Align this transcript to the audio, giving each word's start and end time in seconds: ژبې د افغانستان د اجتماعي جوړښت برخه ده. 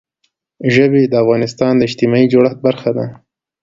ژبې 0.73 1.03
د 1.07 1.13
افغانستان 1.23 1.71
د 1.75 1.81
اجتماعي 1.87 2.25
جوړښت 2.33 2.59
برخه 2.67 2.91
ده. 2.97 3.05